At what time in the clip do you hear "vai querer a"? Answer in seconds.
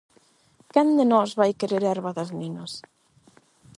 1.39-1.89